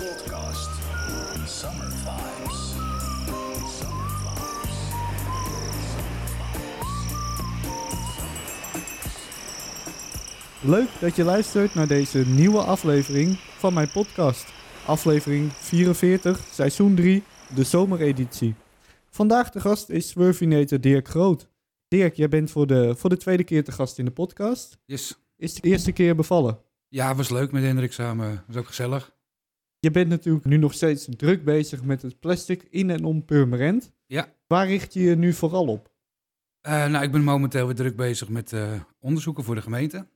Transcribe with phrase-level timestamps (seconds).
[0.00, 0.70] Podcast.
[1.46, 2.70] Summer Vibes.
[3.78, 4.76] Summer Vibes.
[10.60, 14.52] Leuk dat je luistert naar deze nieuwe aflevering van mijn podcast.
[14.86, 17.22] Aflevering 44, seizoen 3,
[17.54, 18.54] de zomereditie.
[19.10, 21.48] Vandaag de gast is Swervinator Dirk Groot.
[21.88, 24.78] Dirk, jij bent voor de, voor de tweede keer te gast in de podcast.
[24.84, 25.18] Yes.
[25.36, 26.58] Is de eerste keer bevallen?
[26.88, 28.44] Ja, was leuk met Hendrik samen.
[28.46, 29.18] Was ook gezellig.
[29.80, 33.92] Je bent natuurlijk nu nog steeds druk bezig met het plastic in en om Purmerend.
[34.06, 34.32] Ja.
[34.46, 35.92] Waar richt je je nu vooral op?
[36.60, 40.06] Eh, nou, ik ben momenteel weer druk bezig met eh, onderzoeken voor de gemeente.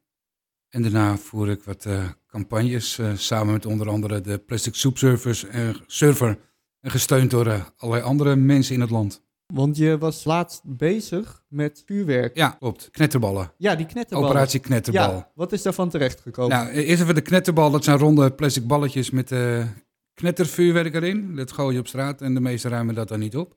[0.68, 5.46] En daarna voer ik wat eh, campagnes samen met onder andere de Plastic Soup Servers
[5.86, 6.38] Server.
[6.80, 9.22] En gesteund door allerlei andere mensen in het land.
[9.46, 12.36] Want je was laatst bezig met vuurwerk.
[12.36, 12.90] Ja, klopt.
[12.90, 13.52] Knetterballen.
[13.56, 14.28] Ja, die knetterballen.
[14.30, 15.10] Operatie Knetterbal.
[15.10, 16.56] Ja, wat is daarvan terechtgekomen?
[16.56, 17.70] Nou, eerst even de knetterbal.
[17.70, 19.66] Dat zijn ronde plastic balletjes met eh,
[20.14, 21.36] knettervuurwerk erin.
[21.36, 23.56] Dat gooi je op straat en de meesten ruimen dat dan niet op.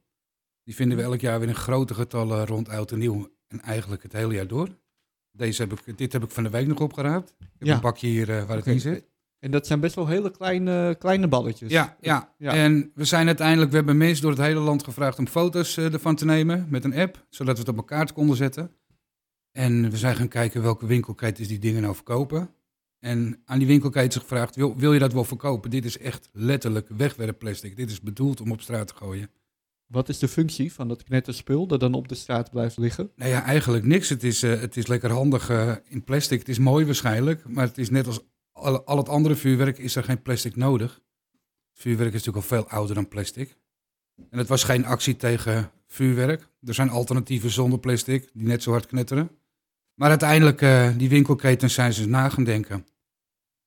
[0.63, 3.29] Die vinden we elk jaar weer in grote getallen rond oud en nieuw.
[3.47, 4.67] En eigenlijk het hele jaar door.
[5.31, 7.29] Deze heb ik, dit heb ik van de week nog opgeraapt.
[7.39, 7.73] Ik heb Ja.
[7.75, 9.05] een bakje hier eh, waar het in zit.
[9.39, 11.71] En dat zijn best wel hele kleine, kleine balletjes.
[11.71, 12.53] Ja, ja, Ja.
[12.53, 15.93] En we zijn uiteindelijk, we hebben mensen door het hele land gevraagd om foto's eh,
[15.93, 18.71] ervan te nemen met een app, zodat we het op elkaar konden zetten.
[19.51, 22.49] En we zijn gaan kijken welke winkelketens die dingen nou verkopen.
[22.99, 25.69] En aan die winkelketens gevraagd, wil, wil je dat wel verkopen?
[25.69, 27.75] Dit is echt letterlijk wegwerpplastic.
[27.75, 29.29] Dit is bedoeld om op straat te gooien.
[29.87, 33.11] Wat is de functie van dat knetterspul dat dan op de straat blijft liggen?
[33.15, 34.09] Nou ja, eigenlijk niks.
[34.09, 36.39] Het is, eh, het is lekker handig eh, in plastic.
[36.39, 38.19] Het is mooi waarschijnlijk, maar het is net als
[38.57, 41.01] al, al het andere vuurwerk is er geen plastic nodig.
[41.73, 43.57] Vuurwerk is natuurlijk al veel ouder dan plastic.
[44.29, 46.49] En het was geen actie tegen vuurwerk.
[46.63, 49.29] Er zijn alternatieven zonder plastic die net zo hard knetteren.
[49.93, 52.85] Maar uiteindelijk, eh, die winkelketens zijn ze na gaan denken.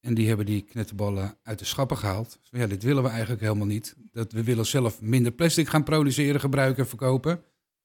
[0.00, 2.38] En die hebben die knetterballen uit de schappen gehaald.
[2.42, 3.96] Ja, dit willen we eigenlijk helemaal niet.
[4.10, 7.42] Dat we willen zelf minder plastic gaan produceren, gebruiken en verkopen.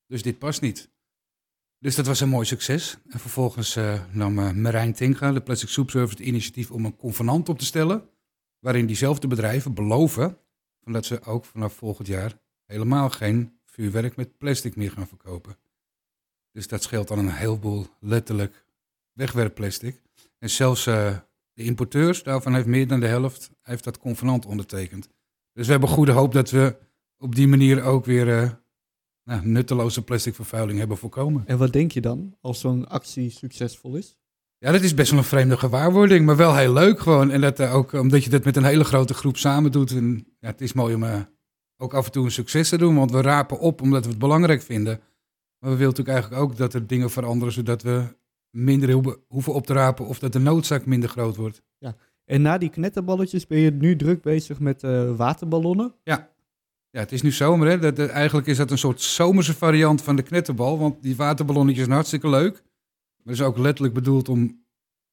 [0.08, 0.90] Dus dit past niet.
[1.86, 2.98] Dus dat was een mooi succes.
[3.10, 6.96] En vervolgens eh, nam eh, Marijn Tinga, de Plastic Soup Service, het initiatief om een
[6.96, 8.10] convenant op te stellen.
[8.60, 10.38] Waarin diezelfde bedrijven beloven
[10.84, 15.58] dat ze ook vanaf volgend jaar helemaal geen vuurwerk met plastic meer gaan verkopen.
[16.52, 18.66] Dus dat scheelt dan een heleboel letterlijk
[19.14, 20.02] wegwerpplastic.
[20.40, 21.18] En zelfs eh,
[21.54, 25.10] de importeurs, daarvan heeft meer dan de helft, heeft dat convenant ondertekend.
[25.54, 26.78] Dus we hebben goede hoop dat we
[27.18, 28.64] op die manier ook weer
[29.26, 31.44] nou, nutteloze plastic vervuiling hebben voorkomen.
[31.46, 34.18] En wat denk je dan als zo'n actie succesvol is?
[34.58, 37.32] Ja, dat is best wel een vreemde gewaarwording, maar wel heel leuk gewoon.
[37.32, 39.92] En dat eh, ook omdat je dat met een hele grote groep samen doet.
[39.92, 41.20] En ja, het is mooi om eh,
[41.78, 44.20] ook af en toe een succes te doen, want we rapen op omdat we het
[44.20, 45.00] belangrijk vinden.
[45.60, 48.04] Maar we willen natuurlijk eigenlijk ook dat er dingen veranderen, zodat we
[48.50, 48.92] minder
[49.28, 51.64] hoeven- op te rapen of dat de noodzaak minder groot wordt.
[52.26, 55.96] En na die knetterballetjes ben je nu druk bezig met eh, waterballonnen.
[56.04, 56.30] Ja,
[57.02, 57.68] het is nu zomer.
[57.68, 57.80] Hè?
[57.80, 60.80] Dat, eigenlijk is dat een soort zomerse variant van de knetterbal.
[60.80, 62.54] Want die waterballonnetjes zijn hartstikke leuk.
[62.54, 64.66] Maar het is ook letterlijk bedoeld om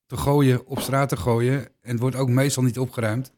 [0.07, 1.59] te gooien, op straat te gooien.
[1.81, 3.33] En het wordt ook meestal niet opgeruimd.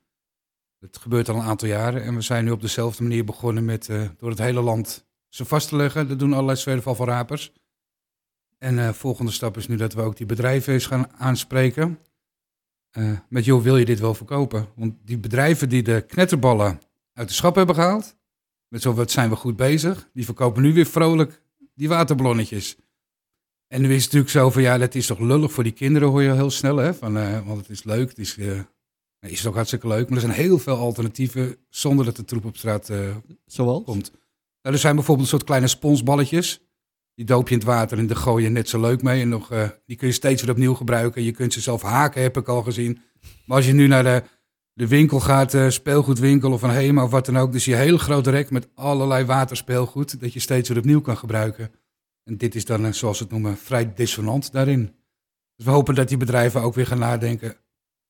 [0.79, 2.03] Dat gebeurt al een aantal jaren.
[2.03, 5.45] En we zijn nu op dezelfde manier begonnen met eh, door het hele land ze
[5.45, 6.09] vast te leggen.
[6.09, 7.53] Dat doen allerlei zwerfvalverrapers.
[8.59, 11.99] En de volgende stap is nu dat we ook die bedrijven eens gaan aanspreken.
[12.91, 14.69] Eh, met joh, wil je dit wel verkopen?
[14.75, 16.81] Want die bedrijven die de knetterballen
[17.13, 18.17] uit de schap hebben gehaald.
[18.69, 20.09] Met zo wat zijn we goed bezig.
[20.13, 21.43] Die verkopen nu weer vrolijk
[21.75, 22.77] die waterballonnetjes.
[23.67, 26.09] En nu is het natuurlijk zo van ja, dat is toch lullig voor die kinderen,
[26.09, 26.77] hoor je heel snel.
[26.77, 26.95] Hè?
[26.95, 28.65] Van, eh, want het is leuk, het is, nee,
[29.21, 30.09] is het ook hartstikke leuk.
[30.09, 33.17] Maar er zijn heel veel alternatieven zonder dat de troep op straat eh,
[33.47, 33.85] Zoals?
[33.85, 34.11] komt.
[34.63, 36.63] Nou, er zijn bijvoorbeeld een soort kleine sponsballetjes.
[37.15, 39.21] Die doop je in het water en daar gooi je net zo leuk mee.
[39.21, 39.49] En nog,
[39.87, 41.23] die kun je steeds weer opnieuw gebruiken.
[41.23, 42.99] Je kunt ze zelf haken, heb ik al gezien.
[43.47, 44.23] Maar als je nu naar de,
[44.75, 47.59] de winkel gaat, eh, speelgoedwinkel of een HEMA of wat dan ook.
[47.59, 50.21] Zie je heel groot rek met allerlei waterspeelgoed.
[50.21, 51.71] Dat je steeds weer opnieuw kan gebruiken.
[52.25, 54.95] En dit is dan, eh, zoals ze het noemen, vrij dissonant daarin.
[55.57, 57.57] Dus we hopen dat die bedrijven ook weer gaan nadenken.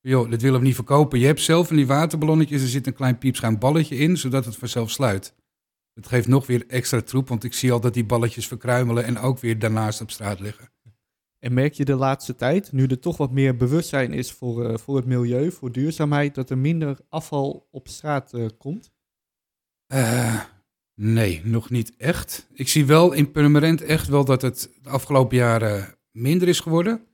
[0.00, 1.18] Joh, dit willen we niet verkopen.
[1.18, 4.56] Je hebt zelf in die waterballonnetjes, er zit een klein piepschuim balletje in, zodat het
[4.56, 5.34] vanzelf sluit.
[5.94, 9.18] Het geeft nog weer extra troep, want ik zie al dat die balletjes verkruimelen en
[9.18, 10.73] ook weer daarnaast op straat liggen.
[11.44, 14.76] En merk je de laatste tijd, nu er toch wat meer bewustzijn is voor, eh,
[14.76, 18.92] voor het milieu, voor duurzaamheid, dat er minder afval op straat eh, komt?
[19.86, 20.40] Eh,
[20.94, 22.48] nee, nog niet echt.
[22.52, 27.06] Ik zie wel in Purmerend echt wel dat het de afgelopen jaren minder is geworden.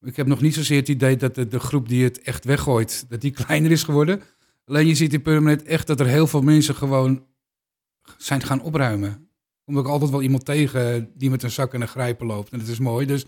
[0.00, 3.04] Ik heb nog niet zozeer het idee dat de, de groep die het echt weggooit,
[3.08, 4.22] dat die kleiner is geworden.
[4.64, 7.26] Alleen je ziet in Purmerend echt dat er heel veel mensen gewoon
[8.16, 9.30] zijn gaan opruimen.
[9.64, 12.50] Komt ook altijd wel iemand tegen die met een zak en een grijpen loopt.
[12.50, 13.06] En dat is mooi.
[13.06, 13.26] Dus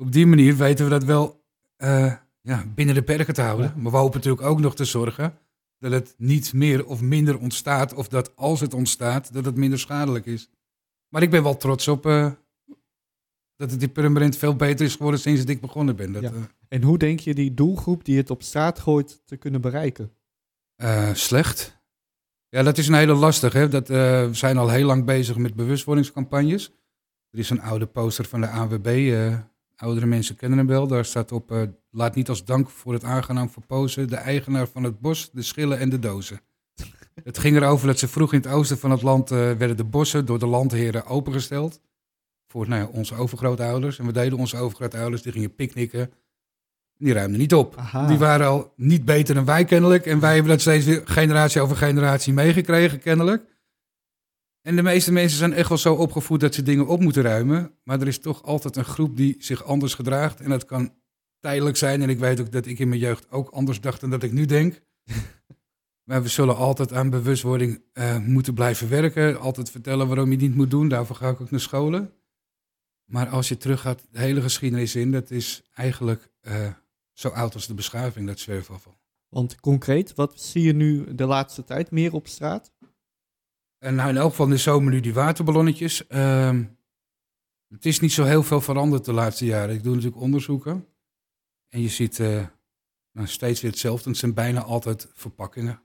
[0.00, 1.44] op die manier weten we dat wel
[1.76, 3.72] eh, ja, binnen de perken te houden.
[3.76, 5.38] Maar we hopen natuurlijk ook nog te zorgen
[5.78, 7.94] dat het niet meer of minder ontstaat.
[7.94, 10.50] Of dat als het ontstaat, dat het minder schadelijk is.
[11.08, 12.30] Maar ik ben wel trots op eh,
[13.56, 16.12] dat het in Purmerend veel beter is geworden sinds ik begonnen ben.
[16.12, 16.30] Dat, Ja.
[16.30, 20.12] eh, En hoe denk je die doelgroep die het op straat gooit te kunnen bereiken?
[21.12, 21.78] Slecht.
[22.48, 23.52] Ja, dat is een hele lastig.
[23.52, 23.68] Hè?
[23.68, 26.72] Dat, we zijn al heel lang bezig met bewustwordingscampagnes.
[27.30, 28.86] Er is een oude poster van de AWB.
[29.80, 30.86] Oudere mensen kennen hem wel.
[30.86, 34.82] Daar staat op, eh, laat niet als dank voor het aangenaam verpozen de eigenaar van
[34.82, 36.40] het bos, de schillen en de dozen.
[37.24, 39.84] het ging erover dat ze vroeg in het oosten van het land eh, werden de
[39.84, 41.80] bossen door de landheren opengesteld.
[42.46, 43.98] Voor nou ja, onze overgrootouders.
[43.98, 46.10] En we deden onze overgrootouders, die gingen picknicken.
[46.96, 47.76] Die ruimden niet op.
[47.76, 48.06] Aha.
[48.06, 50.06] Die waren al niet beter dan wij kennelijk.
[50.06, 53.44] En wij hebben dat steeds weer generatie over generatie meegekregen kennelijk.
[54.70, 57.74] En de meeste mensen zijn echt wel zo opgevoed dat ze dingen op moeten ruimen.
[57.84, 60.40] Maar er is toch altijd een groep die zich anders gedraagt.
[60.40, 60.94] En dat kan
[61.40, 62.02] tijdelijk zijn.
[62.02, 64.32] En ik weet ook dat ik in mijn jeugd ook anders dacht dan dat ik
[64.32, 64.82] nu denk.
[66.08, 69.40] maar we zullen altijd aan bewustwording eh, moeten blijven werken.
[69.40, 70.88] Altijd vertellen waarom je het niet moet doen.
[70.88, 72.12] Daarvoor ga ik ook naar scholen.
[73.04, 76.68] Maar als je teruggaat, de hele geschiedenis in, dat is eigenlijk eh,
[77.12, 78.98] zo oud als de beschaving, dat zwerfafval.
[79.28, 82.72] Want concreet, wat zie je nu de laatste tijd meer op straat?
[83.80, 86.06] En nou, in elk geval in de zomer nu die waterballonnetjes.
[86.06, 86.64] Ehm,
[87.68, 89.74] het is niet zo heel veel veranderd de laatste jaren.
[89.74, 90.86] Ik doe natuurlijk onderzoeken.
[91.68, 92.46] En je ziet eh,
[93.12, 94.08] nou, steeds weer hetzelfde.
[94.10, 95.82] Het zijn bijna altijd verpakkingen.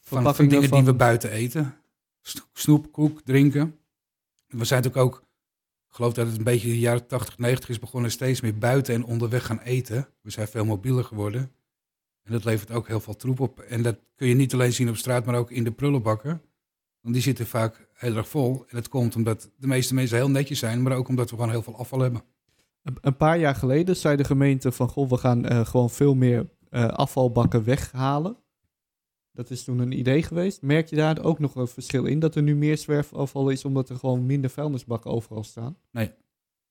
[0.00, 1.76] Van, dingen van- die we buiten eten.
[2.20, 3.78] Sno- Snoep, koek, drinken.
[4.46, 5.22] We zijn natuurlijk ook,
[5.88, 8.58] ik geloof dat het een beetje in de jaren 80, 90 is begonnen, steeds meer
[8.58, 10.08] buiten en onderweg gaan eten.
[10.20, 11.52] We zijn veel mobieler geworden.
[12.24, 13.60] En dat levert ook heel veel troep op.
[13.60, 16.42] En dat kun je niet alleen zien op straat, maar ook in de prullenbakken.
[17.00, 18.60] Want die zitten vaak heel erg vol.
[18.68, 21.50] En dat komt omdat de meeste mensen heel netjes zijn, maar ook omdat we gewoon
[21.50, 22.22] heel veel afval hebben.
[23.00, 26.48] Een- paar jaar geleden zei de gemeente van, goh, we gaan eh, gewoon veel meer
[26.70, 28.36] eh, afvalbakken weghalen.
[29.32, 30.62] Dat is toen een idee geweest.
[30.62, 32.18] Merk je daar ook nog een verschil in?
[32.18, 35.76] Dat er nu meer zwerfafval is omdat er gewoon minder vuilnisbakken overal staan?
[35.90, 36.12] Nee.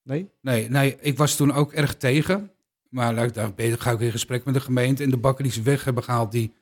[0.02, 0.30] Nee?
[0.40, 2.50] Nee, nee, ik was toen ook erg tegen.
[2.94, 5.02] Maar daar- ga ik in gesprek met de gemeente.
[5.02, 6.54] En de bakken die ze weg hebben gehaald, die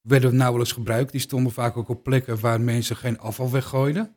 [0.00, 1.12] werden nauwelijks gebruikt.
[1.12, 4.16] Die stonden vaak ook op plekken waar mensen geen afval weggooiden.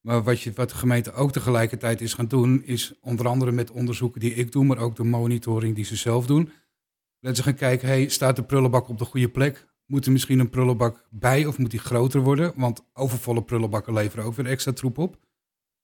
[0.00, 3.70] Maar wat, je, wat de gemeente ook tegelijkertijd is gaan doen, is onder andere met
[3.70, 6.50] onderzoeken die ik doe, maar ook de monitoring die ze zelf doen.
[7.20, 9.66] Dat ze gaan kijken, hey, staat de prullenbak op de goede plek?
[9.86, 12.52] Moet er misschien een prullenbak bij of moet die groter worden?
[12.56, 15.12] Want overvolle prullenbakken leveren ook weer extra troep op.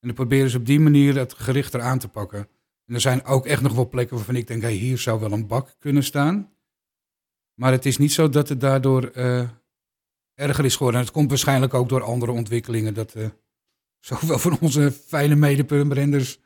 [0.00, 2.48] En dan proberen ze op die manier het gerichter aan te pakken.
[2.92, 5.32] En er zijn ook echt nog wel plekken waarvan ik denk, hey, hier zou wel
[5.32, 6.52] een bak kunnen staan.
[7.54, 9.48] Maar het is niet zo dat het daardoor eh,
[10.34, 11.00] erger is geworden.
[11.00, 12.94] En het komt waarschijnlijk ook door andere ontwikkelingen.
[12.94, 13.28] Dat eh,
[14.00, 16.40] zoveel van onze fijne medepurmerenders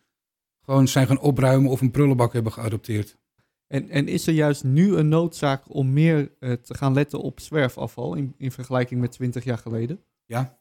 [0.65, 3.19] gewoon zijn gaan opruimen of een prullenbak hebben geadopteerd.
[3.67, 7.41] En, en is er juist nu een noodzaak om meer eh, te gaan letten op
[7.41, 10.05] zwerfafval in, in vergelijking met 20 jaar geleden?
[10.25, 10.59] Ja,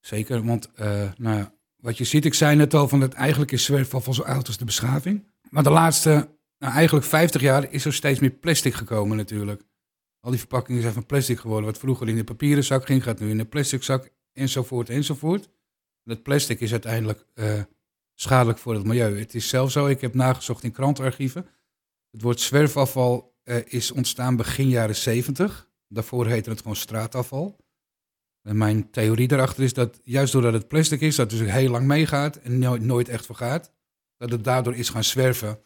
[0.00, 0.44] zeker.
[0.44, 0.70] Want
[1.16, 4.22] nou, ja, wat je ziet, ik zei net al, van dat eigenlijk is zwerfafval zo
[4.22, 5.24] oud als de beschaving.
[5.50, 6.28] Maar de laatste,
[6.58, 9.62] nou, eigenlijk 50 jaar is er steeds meer plastic gekomen natuurlijk.
[10.20, 11.64] Al die verpakkingen zijn van plastic geworden.
[11.64, 15.48] Wat vroeger in de papieren zak ging, gaat nu in een plastic zak, enzovoort, enzovoort.
[16.04, 17.62] Dat plastic is uiteindelijk eh,
[18.14, 19.18] schadelijk voor het milieu.
[19.18, 21.46] Het is zelfs zo, ik heb nagezocht in krantenarchieven.
[22.10, 25.70] Het woord zwerfafval eh, is ontstaan begin jaren 70.
[25.88, 27.56] Daarvoor heette het gewoon straatafval.
[28.48, 31.70] En mijn theorie daarachter is dat juist doordat het plastic is, dat het dus heel
[31.70, 33.72] lang meegaat en nooit, echt vergaat,
[34.16, 35.60] dat het daardoor is gaan zwerven.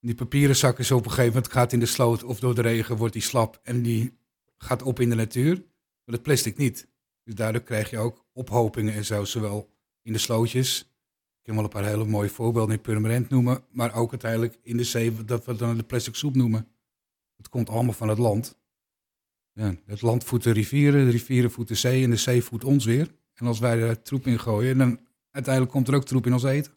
[0.00, 2.62] Die papieren zak is op een gegeven moment gaat in de sloot of door de
[2.62, 4.18] regen wordt die slap en die
[4.58, 5.54] gaat op in de natuur.
[6.04, 6.88] Maar het plastic niet.
[7.24, 9.70] Dus daardoor krijg je ook ophopingen en zo, zowel
[10.02, 10.80] in de slootjes.
[10.80, 14.76] Ik kan wel een paar hele mooie voorbeelden in Purmerend noemen, maar ook uiteindelijk in
[14.76, 16.68] de zee, dat we dan de plastic soep noemen.
[17.36, 18.59] Het komt allemaal van het land.
[19.60, 22.64] Ja, het land voedt de rivieren, de rivieren voedt de zee en de zee voedt
[22.64, 23.08] ons weer.
[23.34, 25.00] En als wij er troep in gooien, dan
[25.30, 26.72] uiteindelijk komt er ook troep in ons eten.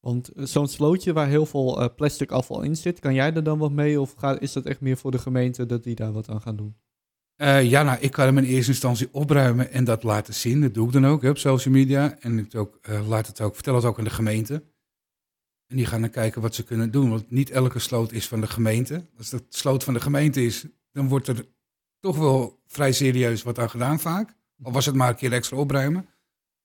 [0.00, 3.44] Want eh, zo'n slootje waar heel veel eh, plastic afval in zit, kan jij er
[3.44, 4.00] dan wat mee?
[4.00, 6.56] Of gaat, is dat echt meer voor de gemeente dat die daar wat aan gaan
[6.56, 6.76] doen?
[7.36, 10.60] Eh, ja, nou, ik kan hem in eerste instantie opruimen en dat laten zien.
[10.60, 12.16] Dat doe ik dan ook hè, op social media.
[12.20, 14.54] En ik ook, laat het ook, vertel het ook aan de gemeente.
[15.66, 17.10] En die gaan dan kijken wat ze kunnen doen.
[17.10, 19.06] Want niet elke sloot is van de gemeente.
[19.18, 21.46] Als de sloot van de gemeente is, dan wordt er
[22.02, 24.34] toch wel vrij serieus wat aan gedaan vaak.
[24.62, 26.02] Al was het maar een keer extra opruimen.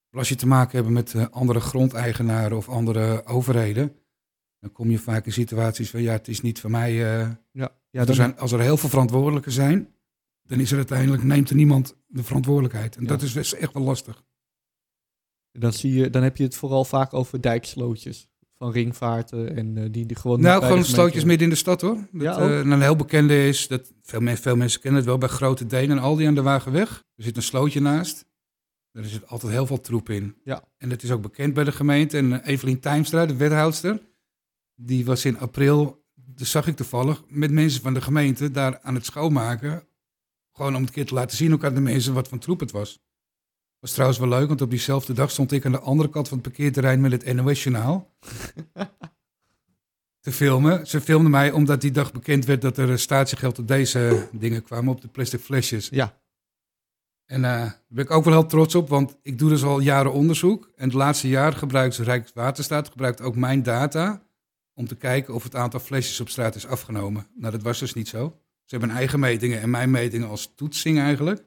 [0.10, 3.96] Maar als je te maken hebt met eh, andere grondeigenaren of andere overheden,
[4.60, 6.92] dan kom je vaak in situaties van ja, het is niet van mij.
[7.22, 9.94] eh, Ja, ja er zijn, als er heel veel verantwoordelijken zijn,
[10.44, 12.96] dan is er uiteindelijk, neemt er niemand de verantwoordelijkheid.
[12.96, 13.08] En Ja.
[13.08, 14.24] dat is echt wel lastig.
[15.52, 18.30] dan, zie je, dan heb je het vooral vaak over dijkslootjes.
[18.58, 20.42] Van ringvaarten en eh, die, die gewoon...
[20.42, 21.96] Nou, gewoon slootjes midden in de stad hoor.
[22.12, 25.18] Dat, Ja, eh, een heel bekende is, dat veel, men- veel mensen kennen het wel,
[25.18, 27.04] bij Grote Deen en Aldi aan de Wagenweg.
[27.16, 28.26] Er zit een slootje naast.
[28.92, 30.36] Er zit altijd heel veel troep in.
[30.44, 30.64] Ja.
[30.78, 32.18] En dat is ook bekend bij de gemeente.
[32.18, 34.02] En eh, Evelien Tijmstra, de wethoudster,
[34.76, 38.94] die was in april, dat zag ik toevallig, met mensen van de gemeente daar aan
[38.96, 39.88] het schoonmaken.
[40.52, 42.72] Gewoon om een keer te laten zien ook aan de mensen wat voor troep het
[42.72, 43.00] was.
[43.80, 46.38] Was trouwens wel leuk, want op diezelfde dag stond ik aan de andere kant van
[46.38, 48.14] het parkeerterrein met het NOS-journaal
[50.22, 50.88] te filmen.
[50.88, 54.64] Ze filmden mij omdat die dag bekend werd dat er eh, statiegeld op deze dingen
[54.64, 55.90] kwam, op de plastic flesjes.
[55.90, 56.22] Ja,
[57.26, 59.80] En eh, daar ben ik ook wel heel trots op, want ik doe dus al
[59.80, 60.72] jaren onderzoek.
[60.76, 64.22] En het laatste jaar gebruikt Rijkswaterstaat gebruikt ook mijn data
[64.74, 67.28] om te kijken of het aantal flesjes op straat is afgenomen.
[67.36, 68.42] Nou, dat was dus niet zo.
[68.66, 71.46] Ze hebben eigen metingen en mijn metingen als toetsing eigenlijk.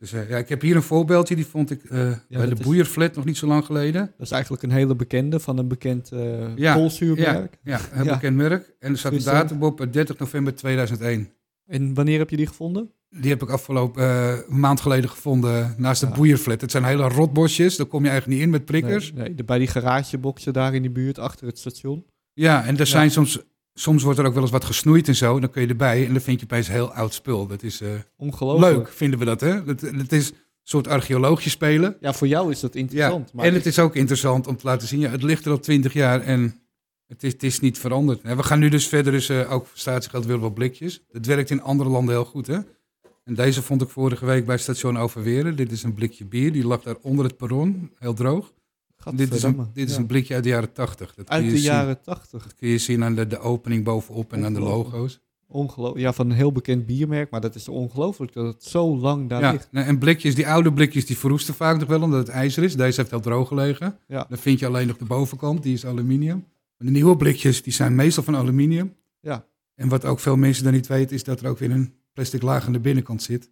[0.00, 1.90] Dus eh, ja, ik heb hier een voorbeeldje, die vond ik eh,
[2.28, 4.00] bij de is- Boeierflat nog niet zo lang geleden.
[4.16, 7.58] dat is eigenlijk een hele bekende van een bekend eh Ja, koolzuurmerk.
[7.62, 8.04] Ja, Ja.
[8.04, 8.72] bekend merk.
[8.78, 9.48] En er staat een Frisdrank.
[9.48, 11.32] datum op, eh, 30 november 2001.
[11.66, 12.90] En wanneer heb je die gevonden?
[13.10, 14.04] Die heb ik afgelopen
[14.48, 16.60] een maand geleden gevonden naast de boeierflat.
[16.60, 19.12] Het zijn hele rotbosjes, daar kom je eigenlijk niet in met prikkers.
[19.12, 22.04] Nee, bij die garageboxen daar in die buurt achter het station.
[22.32, 23.38] Ja, en er zijn soms,
[23.80, 25.40] soms wordt er ook wel eens wat gesnoeid en zo.
[25.40, 27.46] Dan kun je erbij en dan vind je opeens heel oud spul.
[27.46, 28.76] Dat is eh, Ongelooflijk.
[28.76, 29.62] leuk, vinden we dat, hè?
[29.64, 31.96] Het, het is een soort archeoloogje spelen.
[32.00, 33.32] Ja, voor jou is dat Ja, interessant.
[33.32, 35.58] maar en het is ook interessant om te laten zien, ja, het ligt er al
[35.58, 36.60] twintig jaar en
[37.06, 38.20] het is, het is niet veranderd.
[38.22, 41.02] En we gaan nu dus verder, dus eh, ook statiegeld willen we blikjes.
[41.12, 42.58] Het werkt in andere landen heel goed, hè?
[43.24, 45.56] En deze vond ik vorige week bij station Overweren.
[45.56, 48.52] Dit is een blikje bier, die lag daar onder het perron, heel droog.
[49.14, 50.00] Dit is, een, dit is Ja.
[50.00, 51.14] een blikje uit de jaren tachtig.
[51.14, 51.64] Dat kun Uit je de zien.
[51.66, 52.42] jaren tachtig.
[52.42, 55.20] Dat kun je zien aan de, de opening bovenop en aan de logo's.
[55.46, 56.00] Ongelooflijk.
[56.00, 57.30] Ja, van een heel bekend biermerk.
[57.30, 59.68] Maar dat is ongelooflijk dat het zo lang daar Ja, ligt.
[59.70, 62.76] nou, en blikjes, die oude blikjes, die verroesten vaak nog wel omdat het ijzer is.
[62.76, 63.98] Deze heeft heel droog gelegen.
[64.06, 64.26] Ja.
[64.28, 66.36] Dan vind je alleen nog de bovenkant, die is aluminium.
[66.76, 68.94] Maar de nieuwe blikjes, die zijn meestal van aluminium.
[69.20, 69.46] Ja.
[69.74, 72.42] En wat ook veel mensen dan niet weten, is dat er ook weer een plastic
[72.42, 73.50] laag aan de binnenkant zit.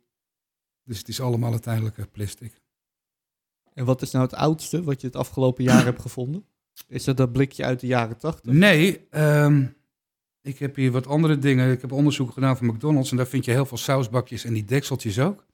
[0.85, 2.61] Dus het is allemaal uiteindelijk eh, plastic.
[3.79, 6.45] En wat is nou het oudste wat je het afgelopen jaar hebt gevonden?
[6.89, 8.53] Is dat dat blikje uit de jaren tachtig?
[8.53, 9.67] Nee, ehm,
[10.43, 11.73] ik heb hier wat andere dingen.
[11.73, 14.65] Ik heb onderzoek gedaan voor McDonald's en daar vind je heel veel sausbakjes en die
[14.65, 15.47] dekseltjes ook.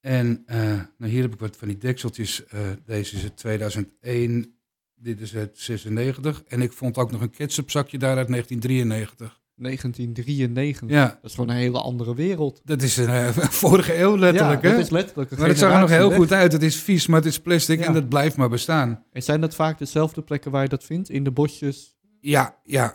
[0.00, 2.46] En eh, nou hier heb ik wat van die dekseltjes.
[2.46, 4.54] Eh, deze is het 2001,
[4.94, 6.42] dit is het 96.
[6.42, 9.39] En ik vond ook nog een ketchupzakje daar uit 1993.
[9.62, 10.88] 1993.
[10.88, 12.60] Ja, Dat is gewoon een hele andere wereld.
[12.64, 13.28] dat is een eh,
[13.64, 14.74] vorige eeuw letterlijk, ja, hè?
[14.74, 16.52] dat is letterlijk maar het zag er nog heel goed uit.
[16.52, 17.86] Het is vies, maar het is plastic Ja.
[17.86, 19.04] en dat blijft maar bestaan.
[19.12, 21.10] En zijn dat vaak dezelfde plekken waar je dat vindt?
[21.10, 21.96] In de bosjes?
[22.20, 22.94] Ja, ja.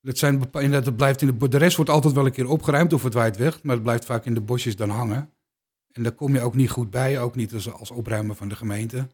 [0.00, 2.92] Dat, zijn inderdaad, dat blijft in de, de rest wordt altijd wel een keer opgeruimd
[2.92, 5.30] of het waait weg, maar het blijft vaak in de bosjes dan hangen.
[5.92, 8.56] En daar kom je ook niet goed bij, ook niet als, als opruimer van de
[8.56, 9.06] gemeente.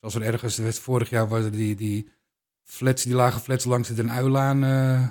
[0.00, 2.08] Zoals er ergens, er vorig jaar waren die, die
[2.62, 5.08] flats, die lage flats langs de Den Uylaan, eh,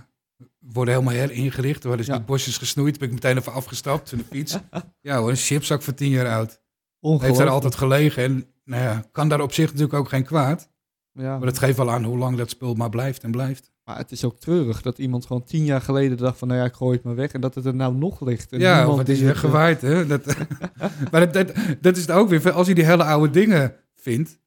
[0.60, 1.84] worden helemaal heringericht.
[1.84, 2.16] Er dus Ja.
[2.16, 4.58] die bosjes gesnoeid, ben ik meteen even afgestapt van de fiets.
[5.02, 6.62] ja hoor, een chipzak van tien jaar oud.
[7.00, 10.70] Heeft daar altijd gelegen en nou ja, kan daar op zich natuurlijk ook geen kwaad.
[11.12, 13.72] Ja, Maar dat geeft wel aan hoe lang dat spul maar blijft en blijft.
[13.84, 16.48] maar het is ook treurig dat iemand gewoon tien jaar geleden dacht van...
[16.48, 17.32] nou ja, ik gooi het maar weg.
[17.32, 18.52] En dat het er nou nog ligt.
[18.52, 20.06] En Ja, niemand wat is het, eh, weggewaaid, hè?
[20.08, 20.26] Dat,
[21.12, 22.52] maar dat, dat, dat is het ook weer.
[22.52, 24.40] Als je die hele oude dingen vindt.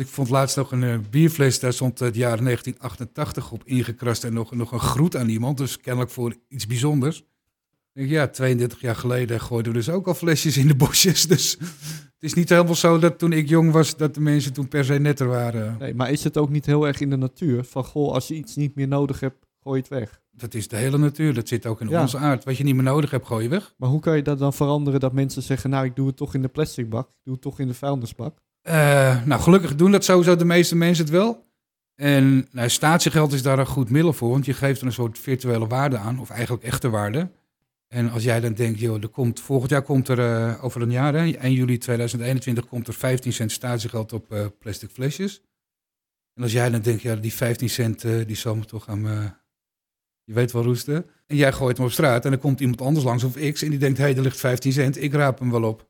[0.00, 4.32] Ik vond laatst nog een eh, bierfles, daar stond het jaar 1988 op ingekrast en
[4.32, 5.58] nog, nog een groet aan iemand.
[5.58, 7.24] Dus kennelijk voor iets bijzonders.
[7.92, 11.26] Ja, 32 jaar geleden gooiden we dus ook al flesjes in de bosjes.
[11.26, 14.68] Dus het is niet helemaal zo dat toen ik jong was, dat de mensen toen
[14.68, 15.76] per se netter waren.
[15.78, 17.64] Nee, maar is het ook niet heel erg in de natuur?
[17.64, 20.20] Van, goh, als je iets niet meer nodig hebt, gooi het weg.
[20.30, 22.00] Dat is de hele natuur, dat zit ook in Ja.
[22.00, 22.44] onze aard.
[22.44, 23.74] Wat je niet meer nodig hebt, gooi je weg.
[23.76, 25.70] Maar hoe kan je dat dan veranderen dat mensen zeggen...
[25.70, 27.08] nou, ik doe het toch in de plastic bak.
[27.08, 28.38] Ik doe het toch in de vuilnisbak.
[28.70, 31.48] Eh, nou, gelukkig doen dat sowieso de meeste mensen het wel.
[31.94, 35.18] En nou, statiegeld is daar een goed middel voor, want je geeft er een soort
[35.18, 37.30] virtuele waarde aan, of eigenlijk echte waarde.
[37.88, 40.90] En als jij dan denkt, joh, er komt, volgend jaar komt er, eh, over een
[40.90, 45.42] jaar, hè, 1 juli 2021, komt er 15 cent statiegeld op eh, plastic flesjes.
[46.34, 49.34] En als jij dan denkt, ja, die 15 cent, die zal me toch aan
[50.24, 51.06] je weet wel roesten.
[51.26, 53.70] En jij gooit hem op straat en dan komt iemand anders langs of X en
[53.70, 55.89] die denkt, hé, hey, er ligt 15 cent, ik raap hem wel op.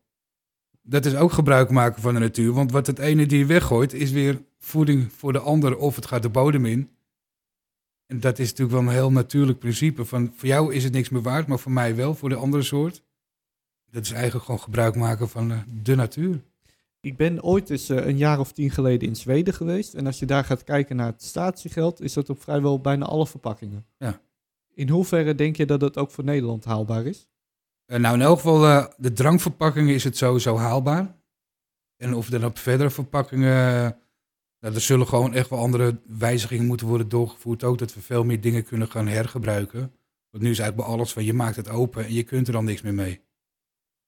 [0.91, 3.93] Dat is ook gebruik maken van de natuur, want wat het ene die je weggooit,
[3.93, 6.91] is weer voeding voor de ander of het gaat de bodem in.
[8.07, 10.05] En dat is natuurlijk wel een heel natuurlijk principe.
[10.05, 12.63] Van, voor jou is het niks meer waard, maar voor mij wel, voor de andere
[12.63, 13.03] soort.
[13.91, 16.43] Dat is eigenlijk gewoon gebruik maken van eh, de natuur.
[17.01, 19.95] Ik ben ooit eens eh, een jaar of tien geleden in Zweden geweest.
[19.95, 23.27] En als je daar gaat kijken naar het statiegeld, is dat op vrijwel bijna alle
[23.27, 23.87] verpakkingen.
[23.99, 24.21] Ja.
[24.75, 27.30] In hoeverre denk je dat dat ook voor Nederland haalbaar is?
[27.91, 31.17] Eh, nou, in elk geval, eh, de drankverpakkingen is het sowieso haalbaar.
[31.97, 33.99] En of er dan op verdere verpakkingen
[34.61, 37.65] Nou, er zullen gewoon echt wel andere wijzigingen moeten worden doorgevoerd.
[37.65, 39.81] Ook dat we veel meer dingen kunnen gaan hergebruiken.
[40.31, 42.53] Want nu is eigenlijk bij alles van je maakt het open en je kunt er
[42.53, 43.23] dan niks meer mee.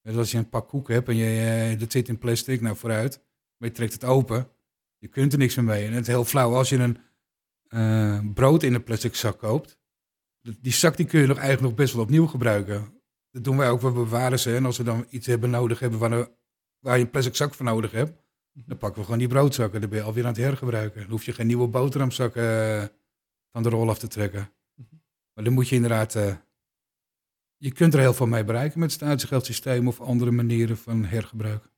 [0.03, 2.77] Dus als je een pak koek hebt en je, eh, dat zit in plastic, nou
[2.77, 3.21] vooruit.
[3.57, 4.49] Maar je trekt het open,
[4.99, 5.87] je kunt er niks meer mee.
[5.87, 6.99] En het heel flauw als je een
[7.69, 9.79] eh, brood in een plastic zak koopt.
[10.41, 13.02] Die zak die kun je nog eigenlijk nog best wel opnieuw gebruiken.
[13.33, 14.55] Dat doen wij ook, we bewaren ze.
[14.55, 16.29] En als we dan iets hebben nodig hebben waar,
[16.79, 18.23] waar je een plastic zak voor nodig hebt,
[18.53, 19.81] dan pakken we gewoon die broodzakken.
[19.81, 21.01] Dan ben je alweer aan het hergebruiken.
[21.01, 22.85] Dan hoef je geen nieuwe boterhamzakken eh,
[23.53, 24.53] van de rol af te trekken.
[25.35, 26.15] Maar dan moet je inderdaad...
[26.15, 26.35] eh,
[27.57, 31.71] je kunt er heel veel mee bereiken met het statiegeldsysteem of andere manieren van hergebruik.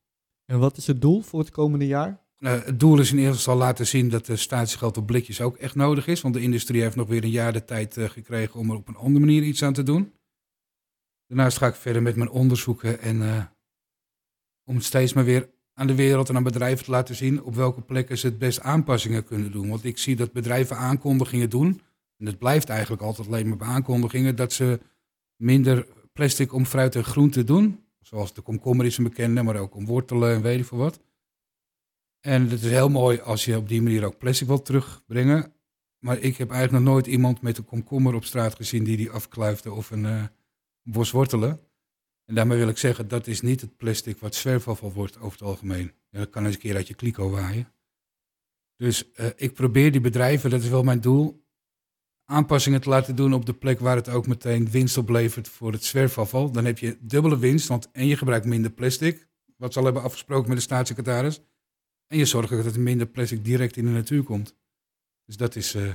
[0.45, 2.23] En wat is het doel voor het komende jaar?
[2.37, 5.57] Nou, het doel is in eerste instantie laten zien dat de statiegeld op blikjes ook
[5.57, 6.21] echt nodig is.
[6.21, 8.87] Want de industrie heeft nog weer een jaar de tijd eh, gekregen om er op
[8.87, 10.13] een andere manier iets aan te doen.
[11.27, 13.45] Daarnaast ga ik verder met mijn onderzoeken en eh,
[14.63, 17.81] om steeds maar weer aan de wereld en aan bedrijven te laten zien op welke
[17.81, 19.69] plekken ze het best aanpassingen kunnen doen.
[19.69, 21.81] Want ik zie dat bedrijven aankondigingen doen.
[22.17, 24.79] En het blijft eigenlijk altijd alleen maar bij aankondigingen dat ze
[25.35, 27.83] minder plastic om fruit en groente doen.
[27.99, 30.99] Zoals de komkommer is een bekende, maar ook om wortelen en weet ik veel wat.
[32.19, 35.53] En het is heel mooi als je op die manier ook plastic wilt terugbrengen.
[35.99, 39.11] Maar ik heb eigenlijk nog nooit iemand met een komkommer op straat gezien die die
[39.11, 40.23] afkluifde of een eh,
[40.85, 41.59] bos wortelen.
[42.25, 45.47] En daarmee wil ik zeggen, dat is niet het plastic wat zwerfafval wordt over het
[45.47, 45.93] algemeen.
[46.09, 47.73] Ja, dat kan eens een keer uit je kliko waaien.
[48.75, 51.45] Dus eh, ik probeer die bedrijven, dat is wel mijn doel,
[52.25, 55.83] aanpassingen te laten doen op de plek waar het ook meteen winst oplevert voor het
[55.83, 56.51] zwerfafval.
[56.51, 59.27] Dan heb je dubbele winst, want en je gebruikt minder plastic,
[59.57, 61.41] wat ze al hebben afgesproken met de staatssecretaris.
[62.07, 64.55] En je zorgt dat er minder plastic direct in de natuur komt.
[65.25, 65.93] Dus dat is, eh,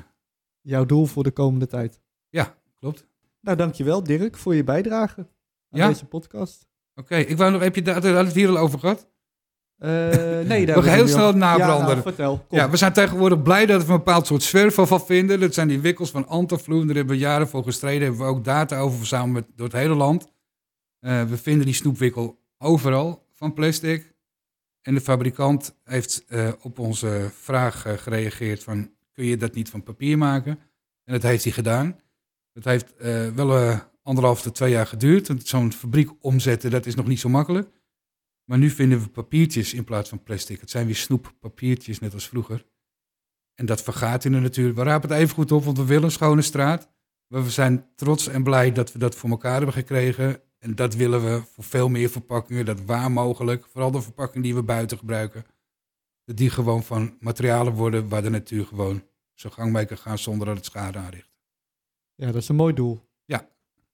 [0.61, 2.00] Jouw doel voor de komende tijd.
[2.28, 3.06] ja, klopt.
[3.40, 5.20] Nou, dankjewel Dirk voor je bijdrage
[5.70, 5.88] aan Ja?
[5.88, 6.68] deze podcast.
[6.94, 9.09] Oké, ik wou nog, heb je daar, het hier al over gehad?
[9.76, 11.87] Eh, nee, daar Nog hebben heel we snel al- nabranden.
[11.87, 12.44] Ja, nou, vertel.
[12.49, 12.59] Kom.
[12.59, 15.40] Ja, we zijn tegenwoordig blij dat we een bepaald soort zwerfafval vinden.
[15.40, 16.87] Dat zijn die wikkels van Antafloem.
[16.87, 18.02] Daar hebben we jaren voor gestreden.
[18.02, 20.32] Hebben we ook data over verzameld met, door het hele land.
[21.00, 24.15] Eh, we vinden die snoepwikkel overal van plastic.
[24.82, 28.91] En de fabrikant heeft eh, op onze vraag gereageerd van...
[29.12, 30.58] kun je dat niet van papier maken?
[31.04, 32.00] En dat heeft hij gedaan.
[32.62, 35.30] Dat heeft eh, wel eh, anderhalf tot twee jaar geduurd.
[35.44, 37.68] Zo'n fabriek omzetten, dat is nog niet zo makkelijk.
[38.44, 40.60] Maar nu vinden we papiertjes in plaats van plastic.
[40.60, 42.66] Het zijn weer snoeppapiertjes, net als vroeger.
[43.54, 44.75] En dat vergaat in de natuur.
[44.75, 46.90] We rapen het even goed op, want we willen een schone straat.
[47.26, 50.40] Maar we zijn trots en blij dat we dat voor elkaar hebben gekregen.
[50.58, 53.66] En dat willen we voor veel meer verpakkingen, dat waar mogelijk.
[53.66, 55.44] Vooral de verpakkingen die we buiten gebruiken.
[56.25, 59.02] Dat die gewoon van materialen worden waar de natuur gewoon
[59.34, 61.29] zijn gang mee kan gaan zonder dat het schade aanricht.
[62.21, 63.00] Ja, dat is een mooi doel.
[63.25, 63.49] Ja.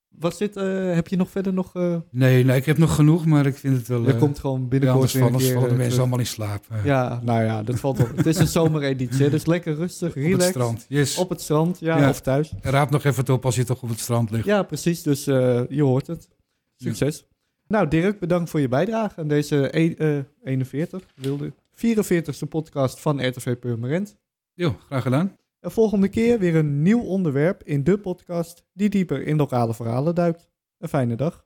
[0.09, 1.75] Wat zit, eh, heb je nog verder nog...
[1.75, 4.07] eh, Nee, nee, ik heb nog genoeg, maar ik vind het wel...
[4.07, 6.65] er eh, komt gewoon ja, binnenkort anders weer vallen, de mensen allemaal in slaap.
[6.85, 8.17] Ja, nou ja, dat valt op.
[8.17, 10.51] het is een zomereditie, dus lekker rustig, op het relaxed.
[10.51, 10.87] strand.
[10.89, 11.19] Yes.
[11.19, 12.09] Op het strand, ja, Ja.
[12.09, 12.53] of thuis.
[12.61, 14.45] Raap nog even het op als je toch op het strand ligt.
[14.45, 15.03] Ja, precies.
[15.03, 16.29] Dus je hoort het.
[16.77, 17.27] Succes.
[17.69, 23.27] Nou, Dirk, bedankt voor je bijdrage aan deze e- eh, 41, wilde 44ste podcast van
[23.29, 24.17] RTV Purmerend.
[24.55, 25.37] Jo, graag gedaan.
[25.61, 30.15] En volgende keer weer een nieuw onderwerp in de podcast die dieper in lokale verhalen
[30.15, 30.51] duikt.
[30.79, 31.45] Een fijne dag.